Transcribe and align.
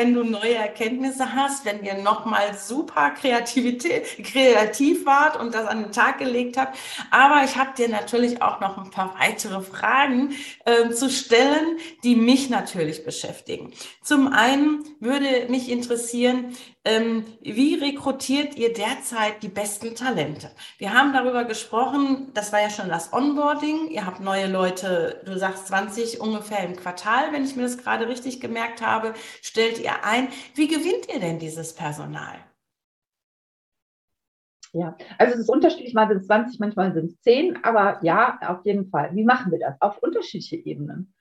wenn 0.00 0.14
du 0.14 0.24
neue 0.24 0.54
Erkenntnisse 0.54 1.34
hast, 1.34 1.66
wenn 1.66 1.84
ihr 1.84 1.92
nochmal 1.92 2.56
super 2.56 3.10
kreativ 3.10 5.04
wart 5.04 5.38
und 5.38 5.54
das 5.54 5.66
an 5.66 5.82
den 5.82 5.92
Tag 5.92 6.18
gelegt 6.18 6.56
habt. 6.56 6.78
Aber 7.10 7.44
ich 7.44 7.56
habe 7.56 7.72
dir 7.76 7.90
natürlich 7.90 8.40
auch 8.40 8.60
noch 8.60 8.78
ein 8.78 8.90
paar 8.90 9.14
weitere 9.18 9.60
Fragen 9.60 10.30
äh, 10.64 10.88
zu 10.88 11.10
stellen, 11.10 11.78
die 12.02 12.16
mich 12.16 12.48
natürlich 12.48 13.04
beschäftigen. 13.04 13.74
Zum 14.02 14.32
einen 14.32 14.84
würde 15.00 15.46
mich 15.50 15.68
interessieren, 15.68 16.56
ähm, 16.84 17.24
wie 17.42 17.74
rekrutiert 17.74 18.56
ihr 18.56 18.72
derzeit 18.72 19.42
die 19.42 19.48
besten 19.48 19.94
Talente? 19.94 20.50
Wir 20.78 20.94
haben 20.94 21.12
darüber 21.12 21.44
gesprochen, 21.44 22.30
das 22.32 22.52
war 22.52 22.62
ja 22.62 22.70
schon 22.70 22.88
das 22.88 23.12
Onboarding. 23.12 23.88
Ihr 23.88 24.06
habt 24.06 24.20
neue 24.20 24.46
Leute, 24.46 25.20
du 25.26 25.38
sagst 25.38 25.66
20 25.66 26.20
ungefähr 26.20 26.64
im 26.64 26.76
Quartal, 26.76 27.32
wenn 27.32 27.44
ich 27.44 27.54
mir 27.54 27.64
das 27.64 27.76
gerade 27.76 28.08
richtig 28.08 28.40
gemerkt 28.40 28.80
habe, 28.80 29.12
stellt 29.42 29.78
ihr 29.78 30.04
ein. 30.04 30.28
Wie 30.54 30.68
gewinnt 30.68 31.12
ihr 31.12 31.20
denn 31.20 31.38
dieses 31.38 31.74
Personal? 31.74 32.36
Ja, 34.72 34.96
also 35.18 35.34
es 35.34 35.40
ist 35.40 35.50
unterschiedlich, 35.50 35.94
mal 35.94 36.08
sind 36.08 36.18
es 36.18 36.26
20, 36.28 36.60
manchmal 36.60 36.94
sind 36.94 37.10
es 37.10 37.20
10, 37.22 37.64
aber 37.64 37.98
ja, 38.02 38.38
auf 38.46 38.64
jeden 38.64 38.88
Fall. 38.88 39.14
Wie 39.14 39.24
machen 39.24 39.50
wir 39.50 39.58
das? 39.58 39.74
Auf 39.80 39.98
unterschiedliche 39.98 40.56
Ebenen. 40.56 41.12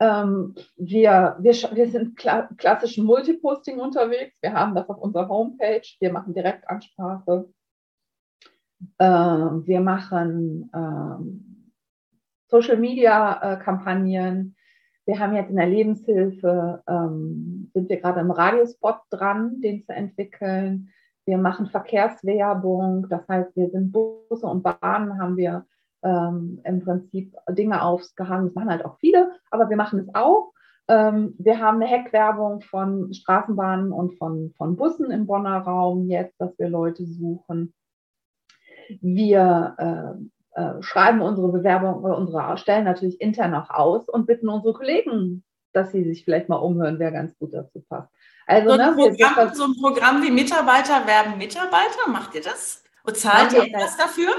Ähm, 0.00 0.54
wir, 0.76 1.36
wir, 1.38 1.52
wir 1.52 1.88
sind 1.88 2.16
kla 2.16 2.48
klassischen 2.56 3.04
Multiposting 3.04 3.78
unterwegs. 3.78 4.36
Wir 4.40 4.52
haben 4.52 4.74
das 4.74 4.88
auf 4.88 4.98
unserer 4.98 5.28
Homepage. 5.28 5.86
Wir 6.00 6.12
machen 6.12 6.34
Direktansprache. 6.34 7.48
Äh, 8.98 9.06
wir 9.06 9.80
machen 9.80 10.70
äh, 10.72 11.54
Social 12.48 12.76
Media 12.76 13.54
äh, 13.54 13.56
Kampagnen. 13.58 14.56
Wir 15.06 15.18
haben 15.18 15.36
jetzt 15.36 15.50
in 15.50 15.56
der 15.56 15.66
Lebenshilfe, 15.66 16.82
ähm, 16.88 17.70
sind 17.74 17.88
wir 17.88 18.00
gerade 18.00 18.20
im 18.20 18.30
Radiospot 18.30 19.00
dran, 19.10 19.60
den 19.60 19.84
zu 19.84 19.92
entwickeln. 19.92 20.90
Wir 21.26 21.38
machen 21.38 21.66
Verkehrswerbung. 21.66 23.06
Das 23.10 23.26
heißt, 23.28 23.54
wir 23.54 23.70
sind 23.70 23.92
Busse 23.92 24.46
und 24.46 24.62
Bahnen, 24.62 25.18
haben 25.18 25.36
wir 25.36 25.66
ähm, 26.04 26.60
im 26.64 26.84
Prinzip 26.84 27.34
Dinge 27.50 27.82
aufgehangen. 27.82 28.46
Das 28.46 28.54
machen 28.54 28.70
halt 28.70 28.84
auch 28.84 28.98
viele, 28.98 29.32
aber 29.50 29.68
wir 29.68 29.76
machen 29.76 30.00
es 30.00 30.14
auch. 30.14 30.52
Ähm, 30.86 31.34
wir 31.38 31.58
haben 31.60 31.80
eine 31.80 31.90
Heckwerbung 31.90 32.60
von 32.60 33.12
Straßenbahnen 33.12 33.90
und 33.90 34.18
von, 34.18 34.52
von 34.56 34.76
Bussen 34.76 35.10
im 35.10 35.26
Bonner 35.26 35.58
Raum 35.58 36.08
jetzt, 36.08 36.38
dass 36.38 36.58
wir 36.58 36.68
Leute 36.68 37.06
suchen. 37.06 37.72
Wir 39.00 39.74
äh, 39.78 40.60
äh, 40.60 40.82
schreiben 40.82 41.22
unsere 41.22 41.48
Bewerbung 41.48 42.04
oder 42.04 42.18
unsere 42.18 42.58
Stellen 42.58 42.84
natürlich 42.84 43.18
intern 43.20 43.54
auch 43.54 43.70
aus 43.70 44.08
und 44.10 44.26
bitten 44.26 44.50
unsere 44.50 44.74
Kollegen, 44.74 45.42
dass 45.72 45.90
sie 45.90 46.04
sich 46.04 46.24
vielleicht 46.24 46.50
mal 46.50 46.56
umhören, 46.56 46.98
wer 46.98 47.12
ganz 47.12 47.36
gut 47.38 47.54
dazu 47.54 47.82
passt. 47.88 48.12
Also, 48.46 48.68
so, 48.68 48.78
ein, 48.78 48.94
ne, 48.94 48.94
Programm, 48.94 49.54
so 49.54 49.64
ein 49.64 49.74
Programm 49.80 50.22
wie 50.22 50.30
Mitarbeiter 50.30 51.06
werben 51.06 51.38
Mitarbeiter, 51.38 52.08
macht 52.08 52.34
ihr 52.34 52.42
das? 52.42 52.84
Und 53.04 53.16
zahlt 53.16 53.54
ihr 53.54 53.62
etwas 53.62 53.96
dafür? 53.96 54.30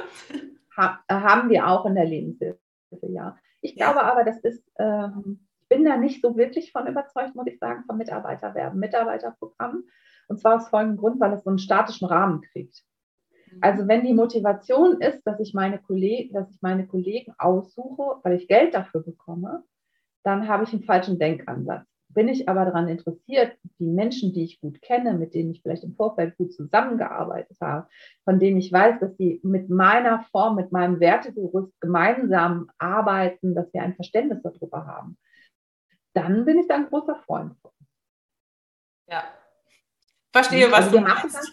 Ha 0.75 0.99
haben 1.09 1.49
wir 1.49 1.67
auch 1.67 1.85
in 1.85 1.95
der 1.95 2.05
Lebenshilfe, 2.05 2.59
ja. 3.01 3.37
Ich 3.61 3.75
glaube 3.75 4.03
aber, 4.03 4.23
das 4.23 4.39
ist, 4.39 4.63
ähm, 4.77 5.47
ich 5.61 5.67
bin 5.69 5.85
da 5.85 5.97
nicht 5.97 6.21
so 6.21 6.37
wirklich 6.37 6.71
von 6.71 6.87
überzeugt, 6.87 7.35
muss 7.35 7.47
ich 7.47 7.57
sagen, 7.57 7.83
vom 7.87 7.97
Mitarbeiterwerben, 7.97 8.79
Mitarbeiterprogramm. 8.79 9.83
Und 10.27 10.39
zwar 10.39 10.55
aus 10.55 10.69
folgendem 10.69 10.97
Grund, 10.97 11.19
weil 11.19 11.33
es 11.33 11.43
so 11.43 11.49
einen 11.49 11.59
statischen 11.59 12.07
Rahmen 12.07 12.41
kriegt. 12.41 12.83
Mhm. 13.51 13.57
Also 13.61 13.87
wenn 13.87 14.05
die 14.05 14.13
Motivation 14.13 15.01
ist, 15.01 15.23
dass 15.25 15.39
ich 15.39 15.53
meine 15.53 15.79
Kollegen, 15.79 16.33
dass 16.33 16.49
ich 16.51 16.61
meine 16.61 16.87
Kollegen 16.87 17.33
aussuche, 17.37 18.19
weil 18.23 18.33
ich 18.33 18.47
Geld 18.47 18.73
dafür 18.73 19.01
bekomme, 19.01 19.63
dann 20.23 20.47
habe 20.47 20.63
ich 20.63 20.73
einen 20.73 20.83
falschen 20.83 21.19
Denkansatz. 21.19 21.87
Bin 22.15 22.29
ich 22.29 22.47
aber 22.47 22.63
daran 22.63 22.87
interessiert, 22.87 23.57
die 23.77 23.87
Menschen, 23.87 24.31
die 24.31 24.45
ich 24.45 24.61
gut 24.61 24.81
kenne, 24.81 25.13
mit 25.13 25.33
denen 25.33 25.51
ich 25.51 25.61
vielleicht 25.61 25.83
im 25.83 25.95
Vorfeld 25.95 26.37
gut 26.37 26.53
zusammengearbeitet 26.53 27.57
habe, 27.59 27.89
von 28.23 28.39
denen 28.39 28.57
ich 28.57 28.71
weiß, 28.71 29.01
dass 29.01 29.17
sie 29.17 29.41
mit 29.43 29.69
meiner 29.69 30.23
Form, 30.31 30.55
mit 30.55 30.71
meinem 30.71 31.01
Wertegerüst 31.01 31.73
gemeinsam 31.81 32.71
arbeiten, 32.77 33.53
dass 33.53 33.71
wir 33.73 33.81
ein 33.81 33.95
Verständnis 33.95 34.41
darüber 34.41 34.87
haben, 34.87 35.17
dann 36.13 36.45
bin 36.45 36.57
ich 36.57 36.67
da 36.69 36.75
ein 36.75 36.87
großer 36.87 37.17
Freund 37.25 37.53
von. 37.61 37.71
Ja. 39.09 39.25
Verstehe, 40.31 40.71
was 40.71 40.85
also 40.85 40.93
wir 40.93 41.01
machen 41.01 41.29
das. 41.33 41.51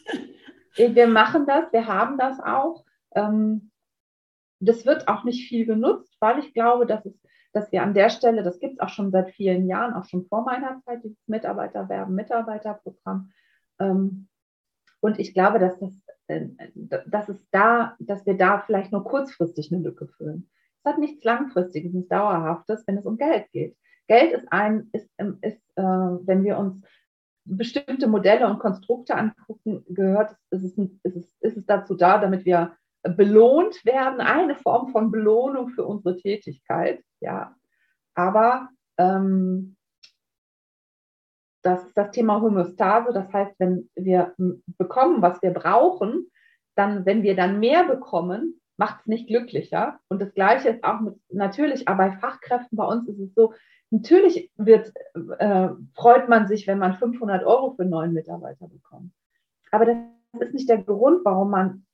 Wir 0.77 1.07
machen 1.09 1.47
das, 1.47 1.73
wir 1.73 1.87
haben 1.89 2.19
das 2.19 2.39
auch. 2.39 2.85
Ähm, 3.17 3.73
das 4.61 4.87
wird 4.87 5.09
auch 5.09 5.25
nicht 5.25 5.49
viel 5.49 5.67
genutzt, 5.67 6.17
weil 6.21 6.39
ich 6.39 6.55
glaube, 6.55 6.87
dass 6.87 7.05
es 7.05 7.15
dass 7.53 7.71
wir 7.71 7.83
an 7.83 7.95
der 7.95 8.11
Stelle, 8.11 8.43
das 8.43 8.59
gibt 8.59 8.75
es 8.75 8.81
auch 8.81 8.89
schon 8.89 9.11
seit 9.11 9.31
vielen 9.31 9.67
Jahren, 9.67 9.95
auch 9.95 10.07
schon 10.07 10.27
vor 10.27 10.43
meiner 10.45 10.81
Zeit, 10.85 11.05
dieses 11.05 11.19
Mitarbeiterwerben, 11.27 12.15
Mitarbeiterprogramm. 12.15 13.31
Ähm, 13.79 14.29
und 15.01 15.19
ich 15.19 15.35
glaube, 15.35 15.59
dass, 15.59 15.79
das, 15.79 15.93
äh, 16.29 16.47
dass, 17.07 17.29
es 17.29 17.49
da, 17.51 17.97
dass 17.99 18.25
wir 18.25 18.37
da 18.37 18.61
vielleicht 18.61 18.93
nur 18.93 19.05
kurzfristig 19.05 19.73
eine 19.73 19.83
Lücke 19.83 20.09
füllen. 20.09 20.49
Es 20.79 20.91
hat 20.91 20.99
nichts 20.99 21.23
Langfristiges, 21.25 21.93
nichts 21.93 22.09
Dauerhaftes, 22.09 22.85
wenn 22.87 22.99
es 22.99 23.07
um 23.07 23.17
Geld 23.17 23.51
geht. 23.53 23.77
Geld 24.09 24.33
ist 24.33 24.51
ein, 24.51 24.89
ist, 24.93 25.09
ähm, 25.19 25.39
ist 25.43 25.61
äh, 25.77 25.83
wenn 25.83 26.45
wir 26.45 26.59
uns 26.59 26.83
bestimmte 27.45 28.07
Modelle 28.07 28.49
und 28.49 28.61
Konstrukte 28.61 29.17
angucken, 29.17 29.85
gehört, 29.89 30.37
ist 30.51 30.65
es, 30.65 30.79
ist 30.79 31.17
es, 31.17 31.37
ist 31.41 31.57
es 31.57 31.67
dazu 31.67 31.95
da, 31.95 32.19
damit 32.19 32.45
wir 32.45 32.77
belohnt 33.03 33.85
werden, 33.85 34.21
eine 34.21 34.55
Form 34.57 34.89
von 34.89 35.11
Belohnung 35.11 35.71
für 35.71 35.85
unsere 35.85 36.17
Tätigkeit, 36.17 37.03
ja. 37.21 37.55
Aber 38.15 38.69
ähm, 38.99 39.77
das 41.63 41.85
ist 41.87 41.97
das 41.97 42.11
Thema 42.11 42.41
Homöostase. 42.41 43.13
Das 43.13 43.33
heißt, 43.33 43.55
wenn 43.59 43.89
wir 43.95 44.35
bekommen, 44.79 45.23
was 45.23 45.41
wir 45.43 45.53
brauchen, 45.53 46.31
dann, 46.75 47.07
wenn 47.07 47.23
wir 47.23 47.37
dann 47.37 47.61
mehr 47.61 47.85
bekommen, 47.85 48.61
macht 48.77 49.01
es 49.01 49.07
nicht 49.07 49.29
glücklicher. 49.29 50.01
Und 50.09 50.21
das 50.21 50.35
Gleiche 50.35 50.71
ist 50.71 50.85
auch 50.85 51.01
mit, 51.01 51.15
natürlich, 51.31 51.89
aber 51.89 52.09
bei 52.09 52.17
Fachkräften 52.19 52.77
bei 52.77 52.85
uns 52.85 53.09
ist 53.09 53.19
es 53.19 53.35
so, 53.35 53.55
natürlich 53.91 54.51
wird, 54.57 54.93
äh, 55.39 55.69
freut 55.95 56.29
man 56.29 56.49
sich, 56.49 56.67
wenn 56.67 56.79
man 56.79 56.95
500 56.95 57.45
Euro 57.45 57.73
für 57.73 57.83
einen 57.83 57.91
neuen 57.91 58.13
Mitarbeiter 58.13 58.69
bekommt. 58.69 59.13
Aber 59.71 59.87
das 59.87 59.97
ist 60.41 60.55
nicht 60.55 60.69
der 60.69 60.83
Grund, 60.83 61.25
warum 61.25 61.51
man 61.51 61.87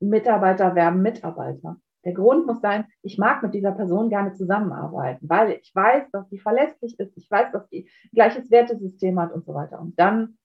Mitarbeiter 0.00 0.74
werben 0.74 1.02
Mitarbeiter. 1.02 1.76
Der 2.04 2.14
Grund 2.14 2.46
muss 2.46 2.60
sein, 2.60 2.86
ich 3.02 3.18
mag 3.18 3.42
mit 3.42 3.52
dieser 3.52 3.72
Person 3.72 4.08
gerne 4.08 4.32
zusammenarbeiten, 4.34 5.28
weil 5.28 5.58
ich 5.60 5.74
weiß, 5.74 6.04
dass 6.12 6.28
sie 6.30 6.38
verlässlich 6.38 6.98
ist, 7.00 7.16
ich 7.16 7.28
weiß, 7.28 7.50
dass 7.52 7.68
sie 7.68 7.90
gleiches 8.12 8.48
Wertesystem 8.50 9.18
hat 9.18 9.32
und 9.32 9.44
so 9.44 9.54
weiter. 9.54 9.80
Und 9.80 9.98
dann 9.98 10.38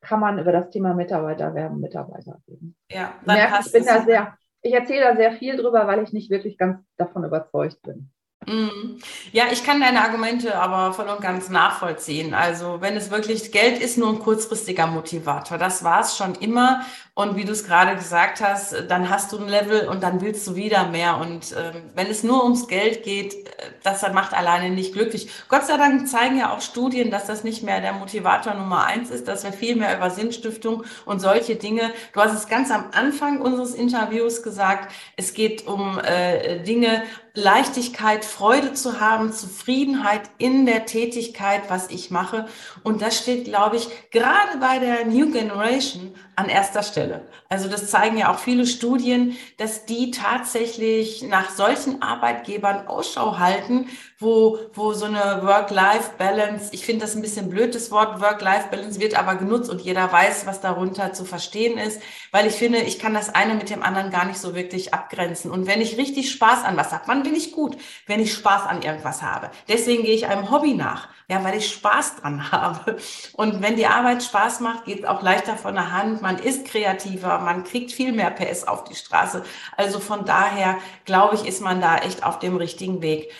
kann 0.00 0.20
man 0.20 0.38
über 0.38 0.52
das 0.52 0.68
Thema 0.70 0.94
Mitarbeiter 0.94 1.54
werben, 1.54 1.80
Mitarbeiter 1.80 2.38
geben. 2.46 2.76
Ja, 2.90 3.14
dann 3.24 3.36
merke, 3.36 3.64
ich 3.64 3.72
bin 3.72 3.86
da 3.86 4.02
sehr, 4.02 4.36
ich 4.60 4.74
erzähle 4.74 5.04
da 5.04 5.16
sehr 5.16 5.32
viel 5.32 5.56
drüber, 5.56 5.86
weil 5.86 6.02
ich 6.02 6.12
nicht 6.12 6.30
wirklich 6.30 6.58
ganz 6.58 6.84
davon 6.96 7.24
überzeugt 7.24 7.80
bin. 7.82 8.10
Mhm. 8.46 8.98
Ja, 9.32 9.44
ich 9.50 9.64
kann 9.64 9.80
deine 9.80 10.00
Argumente 10.02 10.54
aber 10.56 10.94
voll 10.94 11.08
und 11.08 11.20
ganz 11.20 11.50
nachvollziehen. 11.50 12.34
Also 12.34 12.80
wenn 12.80 12.96
es 12.96 13.10
wirklich 13.10 13.52
Geld 13.52 13.80
ist, 13.80 13.98
nur 13.98 14.10
ein 14.10 14.20
kurzfristiger 14.20 14.86
Motivator. 14.86 15.58
Das 15.58 15.84
war 15.84 16.00
es 16.00 16.16
schon 16.16 16.34
immer. 16.36 16.82
Und 17.18 17.34
wie 17.34 17.44
du 17.44 17.50
es 17.50 17.64
gerade 17.64 17.96
gesagt 17.96 18.40
hast, 18.40 18.84
dann 18.86 19.10
hast 19.10 19.32
du 19.32 19.38
ein 19.38 19.48
Level 19.48 19.88
und 19.88 20.04
dann 20.04 20.20
willst 20.20 20.46
du 20.46 20.54
wieder 20.54 20.86
mehr. 20.86 21.18
Und 21.18 21.50
äh, 21.50 21.72
wenn 21.96 22.06
es 22.06 22.22
nur 22.22 22.44
ums 22.44 22.68
Geld 22.68 23.02
geht, 23.02 23.34
äh, 23.34 23.72
das 23.82 24.02
macht 24.12 24.34
alleine 24.34 24.70
nicht 24.70 24.92
glücklich. 24.92 25.28
Gott 25.48 25.66
sei 25.66 25.78
Dank 25.78 26.06
zeigen 26.06 26.38
ja 26.38 26.54
auch 26.54 26.60
Studien, 26.60 27.10
dass 27.10 27.26
das 27.26 27.42
nicht 27.42 27.64
mehr 27.64 27.80
der 27.80 27.92
Motivator 27.92 28.54
Nummer 28.54 28.84
eins 28.84 29.10
ist, 29.10 29.26
dass 29.26 29.42
wir 29.42 29.52
viel 29.52 29.74
mehr 29.74 29.96
über 29.96 30.10
Sinnstiftung 30.10 30.84
und 31.06 31.18
solche 31.18 31.56
Dinge. 31.56 31.90
Du 32.12 32.20
hast 32.20 32.34
es 32.34 32.46
ganz 32.46 32.70
am 32.70 32.84
Anfang 32.92 33.40
unseres 33.40 33.74
Interviews 33.74 34.44
gesagt. 34.44 34.92
Es 35.16 35.34
geht 35.34 35.66
um 35.66 35.98
äh, 35.98 36.62
Dinge, 36.62 37.02
Leichtigkeit, 37.34 38.24
Freude 38.24 38.72
zu 38.74 39.00
haben, 39.00 39.32
Zufriedenheit 39.32 40.22
in 40.38 40.66
der 40.66 40.86
Tätigkeit, 40.86 41.62
was 41.68 41.88
ich 41.90 42.10
mache. 42.10 42.46
Und 42.82 43.02
das 43.02 43.18
steht, 43.18 43.44
glaube 43.44 43.76
ich, 43.76 43.88
gerade 44.10 44.58
bei 44.60 44.78
der 44.78 45.06
New 45.06 45.30
Generation 45.30 46.14
an 46.38 46.48
erster 46.48 46.84
Stelle. 46.84 47.22
Also 47.48 47.68
das 47.68 47.90
zeigen 47.90 48.16
ja 48.16 48.32
auch 48.32 48.38
viele 48.38 48.64
Studien, 48.64 49.36
dass 49.56 49.86
die 49.86 50.12
tatsächlich 50.12 51.22
nach 51.22 51.50
solchen 51.50 52.00
Arbeitgebern 52.00 52.86
Ausschau 52.86 53.38
halten, 53.38 53.88
wo, 54.20 54.58
wo 54.72 54.92
so 54.92 55.06
eine 55.06 55.42
Work-Life-Balance, 55.42 56.70
ich 56.72 56.84
finde 56.84 57.04
das 57.04 57.16
ein 57.16 57.22
bisschen 57.22 57.50
blöd, 57.50 57.74
das 57.74 57.90
Wort 57.90 58.20
Work-Life-Balance 58.20 59.00
wird 59.00 59.18
aber 59.18 59.34
genutzt 59.34 59.68
und 59.68 59.80
jeder 59.80 60.12
weiß, 60.12 60.46
was 60.46 60.60
darunter 60.60 61.12
zu 61.12 61.24
verstehen 61.24 61.76
ist, 61.76 62.00
weil 62.30 62.46
ich 62.46 62.54
finde, 62.54 62.78
ich 62.78 63.00
kann 63.00 63.14
das 63.14 63.34
eine 63.34 63.54
mit 63.54 63.70
dem 63.70 63.82
anderen 63.82 64.10
gar 64.10 64.24
nicht 64.24 64.38
so 64.38 64.54
wirklich 64.54 64.94
abgrenzen. 64.94 65.50
Und 65.50 65.66
wenn 65.66 65.80
ich 65.80 65.98
richtig 65.98 66.30
Spaß 66.30 66.64
an 66.64 66.76
was 66.76 66.92
habe, 66.92 67.04
wann 67.06 67.24
bin 67.24 67.34
ich 67.34 67.52
gut? 67.52 67.76
Wenn 68.06 68.20
ich 68.20 68.32
Spaß 68.32 68.66
an 68.66 68.82
irgendwas 68.82 69.22
habe. 69.22 69.50
Deswegen 69.68 70.04
gehe 70.04 70.14
ich 70.14 70.26
einem 70.26 70.50
Hobby 70.50 70.74
nach, 70.74 71.08
ja, 71.28 71.42
weil 71.44 71.56
ich 71.56 71.72
Spaß 71.72 72.16
dran 72.16 72.52
habe. 72.52 72.96
Und 73.34 73.62
wenn 73.62 73.76
die 73.76 73.86
Arbeit 73.86 74.22
Spaß 74.22 74.60
macht, 74.60 74.84
geht 74.84 75.00
es 75.00 75.04
auch 75.04 75.22
leichter 75.22 75.56
von 75.56 75.74
der 75.74 75.92
Hand. 75.92 76.22
Man 76.28 76.40
ist 76.40 76.66
kreativer, 76.66 77.38
man 77.38 77.64
kriegt 77.64 77.90
viel 77.90 78.12
mehr 78.12 78.30
PS 78.30 78.64
auf 78.64 78.84
die 78.84 78.94
Straße. 78.94 79.44
Also 79.78 79.98
von 79.98 80.26
daher, 80.26 80.76
glaube 81.06 81.36
ich, 81.36 81.46
ist 81.46 81.62
man 81.62 81.80
da 81.80 81.96
echt 81.96 82.22
auf 82.22 82.38
dem 82.38 82.56
richtigen 82.56 83.00
Weg. 83.00 83.32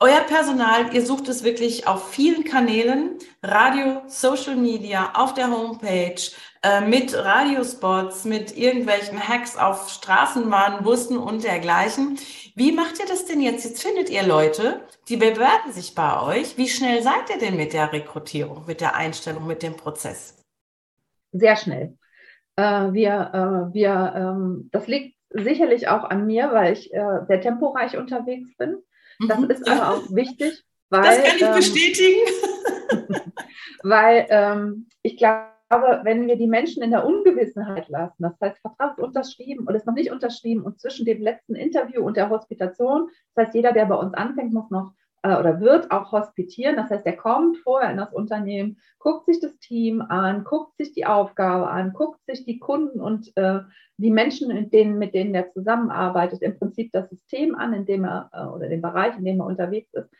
Euer 0.00 0.20
Personal, 0.20 0.94
ihr 0.94 1.04
sucht 1.04 1.28
es 1.28 1.44
wirklich 1.44 1.86
auf 1.86 2.10
vielen 2.10 2.44
Kanälen, 2.44 3.18
Radio, 3.42 4.00
Social 4.06 4.56
Media, 4.56 5.12
auf 5.12 5.34
der 5.34 5.50
Homepage, 5.50 6.22
äh, 6.62 6.80
mit 6.80 7.14
Radiospots, 7.14 8.24
mit 8.24 8.56
irgendwelchen 8.56 9.20
Hacks 9.28 9.58
auf 9.58 9.90
Straßenbahnen, 9.90 10.84
Bussen 10.84 11.18
und 11.18 11.44
dergleichen. 11.44 12.18
Wie 12.54 12.72
macht 12.72 12.98
ihr 12.98 13.06
das 13.06 13.26
denn 13.26 13.42
jetzt? 13.42 13.62
Jetzt 13.62 13.82
findet 13.82 14.08
ihr 14.08 14.22
Leute, 14.22 14.80
die 15.10 15.18
bewerben 15.18 15.70
sich 15.70 15.94
bei 15.94 16.22
euch. 16.22 16.56
Wie 16.56 16.70
schnell 16.70 17.02
seid 17.02 17.28
ihr 17.28 17.38
denn 17.38 17.58
mit 17.58 17.74
der 17.74 17.92
Rekrutierung, 17.92 18.64
mit 18.64 18.80
der 18.80 18.94
Einstellung, 18.94 19.46
mit 19.46 19.62
dem 19.62 19.76
Prozess? 19.76 20.36
Sehr 21.38 21.56
schnell. 21.56 21.98
Äh, 22.56 22.92
wir, 22.92 23.30
äh, 23.32 23.74
wir, 23.74 24.12
ähm, 24.16 24.68
das 24.72 24.86
liegt 24.86 25.16
sicherlich 25.30 25.88
auch 25.88 26.04
an 26.04 26.26
mir, 26.26 26.50
weil 26.52 26.72
ich 26.72 26.92
äh, 26.92 27.20
sehr 27.26 27.40
temporeich 27.40 27.96
unterwegs 27.96 28.56
bin. 28.56 28.78
Das 29.28 29.38
mhm. 29.38 29.50
ist 29.50 29.68
aber 29.68 29.94
auch 29.94 30.02
wichtig, 30.10 30.64
weil. 30.88 31.02
Das 31.02 31.24
kann 31.24 31.36
ich 31.36 31.42
ähm, 31.42 31.54
bestätigen. 31.54 32.20
weil 33.82 34.26
ähm, 34.30 34.88
ich 35.02 35.16
glaube, 35.16 36.00
wenn 36.04 36.26
wir 36.26 36.36
die 36.36 36.46
Menschen 36.46 36.82
in 36.82 36.90
der 36.90 37.04
Ungewissenheit 37.04 37.88
lassen, 37.88 38.22
das 38.22 38.40
heißt, 38.40 38.60
Vertrag 38.60 38.96
ist 38.96 39.04
unterschrieben 39.04 39.66
und 39.66 39.74
ist 39.74 39.86
noch 39.86 39.94
nicht 39.94 40.10
unterschrieben 40.10 40.62
und 40.62 40.80
zwischen 40.80 41.04
dem 41.04 41.20
letzten 41.20 41.54
Interview 41.54 42.02
und 42.04 42.16
der 42.16 42.30
Hospitation, 42.30 43.08
das 43.34 43.46
heißt, 43.46 43.54
jeder, 43.54 43.72
der 43.72 43.86
bei 43.86 43.96
uns 43.96 44.14
anfängt, 44.14 44.52
muss 44.52 44.70
noch 44.70 44.92
äh, 45.26 45.36
oder 45.38 45.60
wird 45.60 45.90
auch 45.90 46.12
hospitieren. 46.12 46.76
Das 46.76 46.90
heißt, 46.90 47.04
er 47.04 47.16
kommt 47.16 47.58
vorher 47.58 47.90
in 47.90 47.96
das 47.96 48.12
Unternehmen, 48.12 48.78
guckt 48.98 49.26
sich 49.26 49.40
das 49.40 49.58
Team 49.58 50.00
an, 50.00 50.44
guckt 50.44 50.76
sich 50.76 50.92
die 50.92 51.06
Aufgabe 51.06 51.68
an, 51.68 51.92
guckt 51.92 52.20
sich 52.26 52.44
die 52.44 52.58
Kunden 52.58 53.00
und 53.00 53.36
äh, 53.36 53.60
die 53.96 54.10
Menschen, 54.10 54.48
mit 54.48 54.72
denen, 54.72 54.98
mit 54.98 55.14
denen 55.14 55.34
er 55.34 55.50
zusammenarbeitet, 55.52 56.42
im 56.42 56.58
Prinzip 56.58 56.92
das 56.92 57.08
System 57.10 57.54
an, 57.54 57.72
in 57.72 57.86
dem 57.86 58.04
er 58.04 58.30
äh, 58.32 58.44
oder 58.44 58.68
den 58.68 58.82
Bereich, 58.82 59.16
in 59.16 59.24
dem 59.24 59.40
er 59.40 59.46
unterwegs 59.46 59.92
ist. 59.94 60.10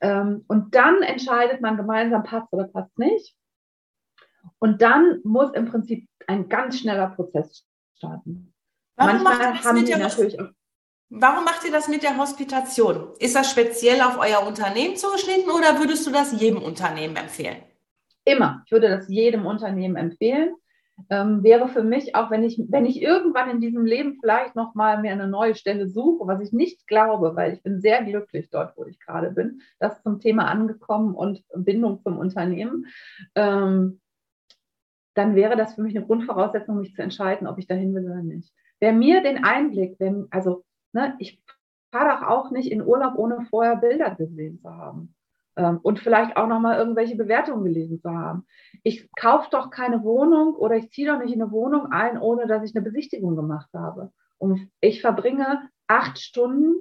Ähm, 0.00 0.44
und 0.48 0.74
dann 0.74 1.02
entscheidet 1.02 1.60
man 1.60 1.76
gemeinsam, 1.76 2.22
passt 2.22 2.52
oder 2.52 2.64
passt 2.64 2.98
nicht. 2.98 3.34
Und 4.60 4.80
dann 4.82 5.20
muss 5.24 5.52
im 5.52 5.66
Prinzip 5.66 6.08
ein 6.26 6.48
ganz 6.48 6.78
schneller 6.78 7.08
Prozess 7.10 7.66
starten. 7.96 8.54
Warum 8.96 9.22
Manchmal 9.22 9.62
haben 9.62 9.84
die 9.84 9.94
natürlich 9.94 10.40
auch 10.40 10.48
Warum 11.10 11.44
macht 11.44 11.64
ihr 11.64 11.72
das 11.72 11.88
mit 11.88 12.02
der 12.02 12.18
Hospitation? 12.18 13.14
Ist 13.18 13.34
das 13.34 13.50
speziell 13.50 14.02
auf 14.02 14.18
euer 14.18 14.46
Unternehmen 14.46 14.96
zugeschnitten 14.96 15.50
oder 15.50 15.78
würdest 15.78 16.06
du 16.06 16.10
das 16.10 16.38
jedem 16.38 16.62
Unternehmen 16.62 17.16
empfehlen? 17.16 17.56
Immer. 18.24 18.62
Ich 18.66 18.72
würde 18.72 18.90
das 18.90 19.08
jedem 19.08 19.46
Unternehmen 19.46 19.96
empfehlen. 19.96 20.54
Ähm, 21.08 21.42
wäre 21.42 21.68
für 21.68 21.82
mich 21.82 22.14
auch, 22.14 22.30
wenn 22.30 22.42
ich, 22.42 22.60
wenn 22.68 22.84
ich 22.84 23.00
irgendwann 23.00 23.48
in 23.48 23.60
diesem 23.60 23.86
Leben 23.86 24.18
vielleicht 24.20 24.54
nochmal 24.54 25.00
mir 25.00 25.12
eine 25.12 25.28
neue 25.28 25.54
Stelle 25.54 25.88
suche, 25.88 26.26
was 26.26 26.40
ich 26.42 26.52
nicht 26.52 26.86
glaube, 26.86 27.36
weil 27.36 27.54
ich 27.54 27.62
bin 27.62 27.80
sehr 27.80 28.02
glücklich 28.04 28.50
dort, 28.50 28.76
wo 28.76 28.84
ich 28.84 28.98
gerade 28.98 29.30
bin, 29.30 29.62
das 29.78 30.02
zum 30.02 30.20
Thema 30.20 30.48
angekommen 30.48 31.14
und 31.14 31.42
Bindung 31.54 32.02
zum 32.02 32.18
Unternehmen, 32.18 32.86
ähm, 33.34 34.00
dann 35.14 35.34
wäre 35.34 35.56
das 35.56 35.74
für 35.74 35.82
mich 35.82 35.96
eine 35.96 36.04
Grundvoraussetzung, 36.04 36.78
mich 36.78 36.94
zu 36.94 37.02
entscheiden, 37.02 37.46
ob 37.46 37.58
ich 37.58 37.66
dahin 37.66 37.94
will 37.94 38.04
oder 38.04 38.22
nicht. 38.22 38.52
Wer 38.80 38.92
mir 38.92 39.22
den 39.22 39.44
Einblick, 39.44 39.96
wenn, 39.98 40.26
also 40.30 40.64
Ne? 40.92 41.14
Ich 41.18 41.42
fahre 41.92 42.20
doch 42.20 42.28
auch 42.28 42.50
nicht 42.50 42.70
in 42.70 42.82
Urlaub, 42.82 43.14
ohne 43.16 43.46
vorher 43.50 43.76
Bilder 43.76 44.14
gesehen 44.14 44.58
zu 44.60 44.70
haben. 44.70 45.14
Ähm, 45.56 45.78
und 45.82 45.98
vielleicht 45.98 46.36
auch 46.36 46.46
nochmal 46.46 46.78
irgendwelche 46.78 47.16
Bewertungen 47.16 47.64
gelesen 47.64 48.00
zu 48.00 48.10
haben. 48.10 48.46
Ich 48.82 49.10
kaufe 49.18 49.48
doch 49.50 49.70
keine 49.70 50.02
Wohnung 50.04 50.54
oder 50.54 50.76
ich 50.76 50.90
ziehe 50.90 51.10
doch 51.10 51.18
nicht 51.18 51.34
in 51.34 51.42
eine 51.42 51.50
Wohnung 51.50 51.86
ein, 51.90 52.18
ohne 52.18 52.46
dass 52.46 52.62
ich 52.62 52.76
eine 52.76 52.84
Besichtigung 52.84 53.34
gemacht 53.34 53.68
habe. 53.74 54.12
Und 54.38 54.70
ich 54.80 55.00
verbringe 55.00 55.68
acht 55.88 56.18
Stunden 56.20 56.76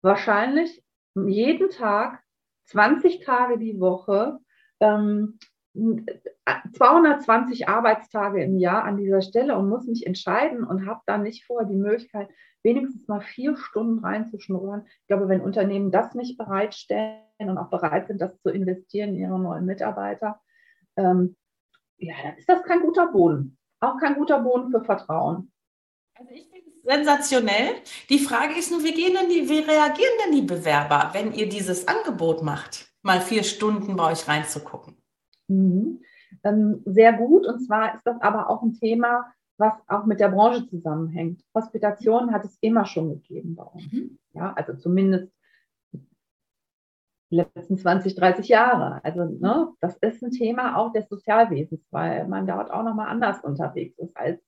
wahrscheinlich 0.00 0.82
jeden 1.14 1.70
Tag, 1.70 2.22
20 2.66 3.24
Tage 3.24 3.58
die 3.58 3.78
Woche, 3.80 4.38
ähm, 4.80 5.38
220 5.74 7.68
Arbeitstage 7.68 8.42
im 8.42 8.58
Jahr 8.58 8.84
an 8.84 8.96
dieser 8.96 9.22
Stelle 9.22 9.56
und 9.56 9.68
muss 9.68 9.86
mich 9.86 10.06
entscheiden 10.06 10.64
und 10.64 10.86
habe 10.86 11.00
dann 11.06 11.22
nicht 11.22 11.44
vorher 11.44 11.68
die 11.68 11.76
Möglichkeit, 11.76 12.28
wenigstens 12.62 13.06
mal 13.06 13.20
vier 13.20 13.56
Stunden 13.56 14.04
reinzuschnuppern. 14.04 14.86
Ich 14.86 15.06
glaube, 15.06 15.28
wenn 15.28 15.40
Unternehmen 15.40 15.90
das 15.90 16.14
nicht 16.14 16.38
bereitstellen 16.38 17.22
und 17.38 17.58
auch 17.58 17.70
bereit 17.70 18.08
sind, 18.08 18.20
das 18.20 18.40
zu 18.40 18.50
investieren 18.50 19.10
in 19.10 19.16
ihre 19.16 19.38
neuen 19.38 19.64
Mitarbeiter, 19.64 20.40
ähm, 20.96 21.36
ja, 21.98 22.14
dann 22.22 22.36
ist 22.36 22.48
das 22.48 22.62
kein 22.64 22.80
guter 22.80 23.08
Boden. 23.08 23.56
Auch 23.80 23.98
kein 23.98 24.14
guter 24.14 24.40
Boden 24.40 24.70
für 24.70 24.82
Vertrauen. 24.82 25.52
Also 26.14 26.32
ich 26.32 26.48
finde 26.50 26.70
es 26.70 26.82
sensationell. 26.82 27.74
Die 28.08 28.18
Frage 28.18 28.58
ist 28.58 28.70
nur, 28.70 28.82
wie, 28.82 28.92
gehen 28.92 29.14
denn 29.14 29.28
die, 29.28 29.48
wie 29.48 29.60
reagieren 29.60 30.14
denn 30.24 30.34
die 30.34 30.42
Bewerber, 30.42 31.10
wenn 31.12 31.32
ihr 31.32 31.48
dieses 31.48 31.86
Angebot 31.86 32.42
macht, 32.42 32.88
mal 33.02 33.20
vier 33.20 33.44
Stunden 33.44 33.96
bei 33.96 34.12
euch 34.12 34.26
reinzugucken? 34.26 34.97
Mhm. 35.48 36.00
Ähm, 36.44 36.82
sehr 36.84 37.12
gut. 37.14 37.46
Und 37.46 37.60
zwar 37.60 37.94
ist 37.94 38.04
das 38.04 38.20
aber 38.20 38.48
auch 38.50 38.62
ein 38.62 38.74
Thema, 38.74 39.26
was 39.56 39.74
auch 39.88 40.06
mit 40.06 40.20
der 40.20 40.28
Branche 40.28 40.66
zusammenhängt. 40.68 41.42
Hospitation 41.54 42.32
hat 42.32 42.44
es 42.44 42.56
immer 42.60 42.86
schon 42.86 43.10
gegeben 43.10 43.56
bei 43.56 43.64
uns. 43.64 43.92
Mhm. 43.92 44.18
Ja, 44.32 44.52
also 44.54 44.74
zumindest 44.74 45.32
die 47.30 47.36
letzten 47.36 47.76
20, 47.76 48.14
30 48.14 48.48
Jahre. 48.48 49.04
Also 49.04 49.24
ne, 49.24 49.68
das 49.80 49.96
ist 49.98 50.22
ein 50.22 50.30
Thema 50.30 50.76
auch 50.76 50.92
des 50.92 51.08
Sozialwesens, 51.08 51.80
weil 51.90 52.26
man 52.28 52.46
dort 52.46 52.70
auch 52.70 52.84
nochmal 52.84 53.08
anders 53.08 53.42
unterwegs 53.42 53.98
ist 53.98 54.16
als 54.16 54.40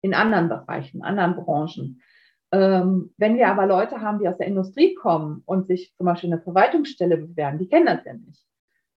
in 0.00 0.14
anderen 0.14 0.48
Bereichen, 0.48 1.02
anderen 1.02 1.36
Branchen. 1.36 2.00
Ähm, 2.50 3.14
wenn 3.16 3.36
wir 3.36 3.48
aber 3.48 3.66
Leute 3.66 4.00
haben, 4.00 4.18
die 4.18 4.28
aus 4.28 4.36
der 4.36 4.46
Industrie 4.46 4.94
kommen 4.94 5.42
und 5.46 5.66
sich 5.66 5.94
zum 5.96 6.06
Beispiel 6.06 6.32
eine 6.32 6.42
Verwaltungsstelle 6.42 7.16
bewerben, 7.16 7.58
die 7.58 7.68
kennen 7.68 7.86
das 7.86 8.04
ja 8.04 8.14
nicht. 8.14 8.44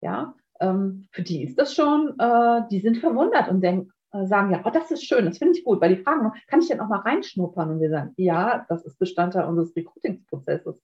Ja, 0.01 0.35
ähm, 0.61 1.07
für 1.11 1.23
die 1.23 1.43
ist 1.43 1.59
das 1.59 1.75
schon, 1.75 2.15
äh, 2.19 2.63
die 2.71 2.81
sind 2.81 2.99
verwundert 2.99 3.49
und 3.49 3.61
denken, 3.61 3.91
äh, 4.13 4.27
sagen, 4.27 4.53
ja, 4.53 4.63
oh, 4.65 4.71
das 4.71 4.91
ist 4.91 5.05
schön, 5.05 5.25
das 5.25 5.39
finde 5.39 5.59
ich 5.59 5.65
gut, 5.65 5.81
weil 5.81 5.95
die 5.95 6.03
fragen, 6.03 6.33
kann 6.47 6.61
ich 6.61 6.69
denn 6.69 6.81
auch 6.81 6.89
mal 6.89 7.01
reinschnuppern? 7.01 7.71
Und 7.71 7.81
wir 7.81 7.91
sagen, 7.91 8.13
ja, 8.17 8.65
das 8.69 8.85
ist 8.85 8.99
Bestandteil 8.99 9.47
unseres 9.47 9.75
Recruitingsprozesses. 9.75 10.83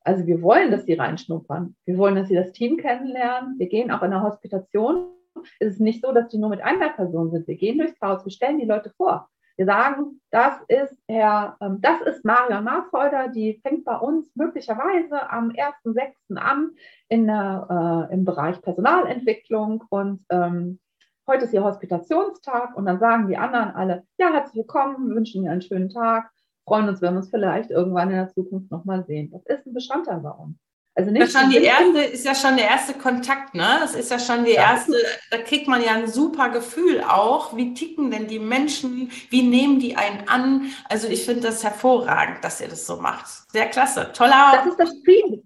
Also 0.00 0.26
wir 0.26 0.42
wollen, 0.42 0.72
dass 0.72 0.84
sie 0.84 0.94
reinschnuppern. 0.94 1.76
Wir 1.84 1.96
wollen, 1.96 2.16
dass 2.16 2.28
sie 2.28 2.34
das 2.34 2.50
Team 2.52 2.76
kennenlernen. 2.76 3.58
Wir 3.58 3.68
gehen 3.68 3.92
auch 3.92 4.02
in 4.02 4.10
der 4.10 4.22
Hospitation. 4.22 5.12
Es 5.60 5.74
ist 5.74 5.80
nicht 5.80 6.04
so, 6.04 6.12
dass 6.12 6.28
die 6.28 6.38
nur 6.38 6.50
mit 6.50 6.60
einer 6.60 6.90
Person 6.90 7.30
sind. 7.30 7.46
Wir 7.46 7.56
gehen 7.56 7.78
durchs 7.78 8.00
Haus, 8.00 8.24
wir 8.24 8.32
stellen 8.32 8.58
die 8.58 8.66
Leute 8.66 8.90
vor. 8.90 9.28
Wir 9.56 9.66
sagen, 9.66 10.20
das 10.30 10.54
ist 10.68 10.96
Herr, 11.08 11.56
ähm, 11.60 11.80
das 11.80 12.00
ist 12.02 12.24
Marion 12.24 12.64
Marfolder, 12.64 13.28
die 13.28 13.60
fängt 13.62 13.84
bei 13.84 13.96
uns 13.96 14.34
möglicherweise 14.34 15.30
am 15.30 15.50
1.6. 15.50 16.36
an 16.36 16.70
in 17.08 17.28
äh, 17.28 18.12
im 18.14 18.24
Bereich 18.24 18.62
Personalentwicklung 18.62 19.84
und 19.90 20.24
ähm, 20.30 20.80
heute 21.26 21.44
ist 21.44 21.52
Ihr 21.52 21.64
Hospitationstag 21.64 22.74
und 22.76 22.86
dann 22.86 22.98
sagen 22.98 23.28
die 23.28 23.36
anderen 23.36 23.70
alle, 23.70 24.06
ja, 24.18 24.32
herzlich 24.32 24.56
willkommen, 24.56 25.14
wünschen 25.14 25.42
Ihnen 25.42 25.52
einen 25.52 25.62
schönen 25.62 25.90
Tag, 25.90 26.30
freuen 26.64 26.88
uns, 26.88 27.02
wenn 27.02 27.12
wir 27.12 27.18
uns 27.18 27.30
vielleicht 27.30 27.70
irgendwann 27.70 28.10
in 28.10 28.16
der 28.16 28.30
Zukunft 28.30 28.70
nochmal 28.70 29.04
sehen. 29.04 29.30
Das 29.32 29.44
ist 29.44 29.66
ein 29.66 29.74
Bestandteil 29.74 30.20
bei 30.20 30.30
uns. 30.30 30.56
Also 30.94 31.10
nicht 31.10 31.22
das 31.22 31.32
schon 31.32 31.50
die 31.50 31.56
erste, 31.56 32.00
ist 32.00 32.24
ja 32.24 32.34
schon 32.34 32.56
der 32.56 32.68
erste 32.68 32.92
Kontakt, 32.94 33.54
ne? 33.54 33.78
Das 33.80 33.94
ist 33.94 34.10
ja 34.10 34.18
schon 34.18 34.44
die 34.44 34.52
ja. 34.52 34.72
erste, 34.72 34.94
da 35.30 35.38
kriegt 35.38 35.66
man 35.66 35.82
ja 35.82 35.92
ein 35.92 36.06
super 36.06 36.50
Gefühl 36.50 37.02
auch. 37.02 37.56
Wie 37.56 37.72
ticken 37.72 38.10
denn 38.10 38.26
die 38.26 38.38
Menschen? 38.38 39.10
Wie 39.30 39.42
nehmen 39.42 39.80
die 39.80 39.96
einen 39.96 40.28
an? 40.28 40.70
Also 40.90 41.08
ich 41.08 41.24
finde 41.24 41.42
das 41.42 41.64
hervorragend, 41.64 42.44
dass 42.44 42.60
ihr 42.60 42.68
das 42.68 42.86
so 42.86 42.96
macht. 42.96 43.26
Sehr 43.50 43.66
klasse. 43.66 44.10
Toller. 44.12 44.52
Das 44.52 44.66
ist 44.66 44.78
das 44.78 45.02
Pre, 45.02 45.42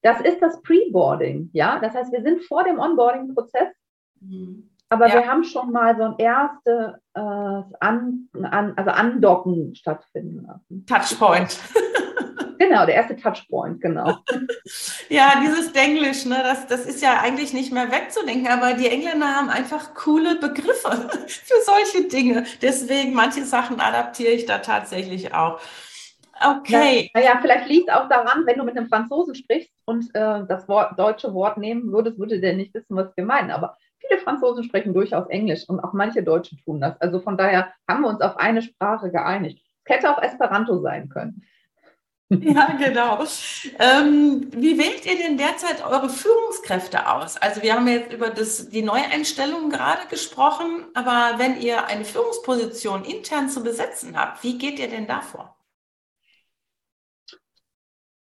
das 0.00 0.20
ist 0.22 0.40
das 0.40 0.60
Pre-Boarding, 0.62 1.50
ja? 1.52 1.78
Das 1.78 1.94
heißt, 1.94 2.10
wir 2.10 2.22
sind 2.22 2.42
vor 2.44 2.64
dem 2.64 2.78
Onboarding-Prozess. 2.78 3.68
Mhm. 4.20 4.70
Aber 4.88 5.08
ja. 5.08 5.14
wir 5.14 5.26
haben 5.26 5.44
schon 5.44 5.70
mal 5.70 5.96
so 5.96 6.02
ein 6.02 6.14
erste 6.18 6.98
äh, 7.14 7.20
an, 7.20 8.28
an, 8.42 8.74
also 8.76 8.90
Andocken 8.90 9.74
stattfinden 9.74 10.46
lassen. 10.46 10.84
Touchpoint. 10.86 11.58
Genau, 12.62 12.86
der 12.86 12.94
erste 12.94 13.16
Touchpoint, 13.16 13.80
genau. 13.80 14.18
ja, 15.08 15.32
dieses 15.42 15.72
Denglisch, 15.72 16.24
ne, 16.26 16.36
das, 16.44 16.68
das 16.68 16.86
ist 16.86 17.02
ja 17.02 17.18
eigentlich 17.20 17.52
nicht 17.52 17.72
mehr 17.72 17.90
wegzudenken, 17.90 18.46
aber 18.46 18.74
die 18.74 18.86
Engländer 18.86 19.26
haben 19.34 19.50
einfach 19.50 19.94
coole 19.94 20.36
Begriffe 20.36 20.90
für 21.26 21.60
solche 21.64 22.08
Dinge. 22.08 22.44
Deswegen, 22.60 23.14
manche 23.14 23.44
Sachen 23.44 23.80
adaptiere 23.80 24.30
ich 24.30 24.46
da 24.46 24.58
tatsächlich 24.58 25.34
auch. 25.34 25.58
Okay. 26.40 27.10
Naja, 27.14 27.36
vielleicht 27.42 27.66
liegt 27.66 27.88
es 27.88 27.94
auch 27.96 28.08
daran, 28.08 28.46
wenn 28.46 28.58
du 28.58 28.64
mit 28.64 28.76
einem 28.76 28.86
Franzosen 28.86 29.34
sprichst 29.34 29.72
und 29.84 30.14
äh, 30.14 30.44
das 30.46 30.68
Wort, 30.68 30.96
deutsche 30.96 31.34
Wort 31.34 31.58
nehmen 31.58 31.90
würdest, 31.90 32.16
würde 32.20 32.38
der 32.38 32.54
nicht 32.54 32.72
wissen, 32.74 32.94
was 32.94 33.08
wir 33.16 33.24
meinen. 33.24 33.50
Aber 33.50 33.76
viele 33.98 34.20
Franzosen 34.20 34.62
sprechen 34.62 34.94
durchaus 34.94 35.26
Englisch 35.30 35.68
und 35.68 35.80
auch 35.80 35.94
manche 35.94 36.22
Deutschen 36.22 36.58
tun 36.58 36.80
das. 36.80 37.00
Also 37.00 37.18
von 37.18 37.36
daher 37.36 37.72
haben 37.88 38.02
wir 38.02 38.08
uns 38.08 38.20
auf 38.20 38.36
eine 38.36 38.62
Sprache 38.62 39.10
geeinigt. 39.10 39.60
Es 39.84 39.96
hätte 39.96 40.10
auch 40.12 40.22
Esperanto 40.22 40.80
sein 40.80 41.08
können. 41.08 41.42
Ja, 42.40 42.76
genau. 42.78 43.24
Ähm, 43.78 44.48
wie 44.52 44.78
wählt 44.78 45.04
ihr 45.04 45.18
denn 45.18 45.36
derzeit 45.36 45.84
eure 45.84 46.08
Führungskräfte 46.08 47.10
aus? 47.10 47.36
Also 47.36 47.62
wir 47.62 47.74
haben 47.74 47.86
jetzt 47.88 48.12
über 48.12 48.30
das, 48.30 48.68
die 48.70 48.82
Neueinstellungen 48.82 49.70
gerade 49.70 50.06
gesprochen, 50.08 50.86
aber 50.94 51.38
wenn 51.38 51.60
ihr 51.60 51.86
eine 51.86 52.04
Führungsposition 52.04 53.04
intern 53.04 53.48
zu 53.48 53.62
besetzen 53.62 54.16
habt, 54.16 54.42
wie 54.42 54.56
geht 54.56 54.78
ihr 54.78 54.88
denn 54.88 55.06
davor? 55.06 55.56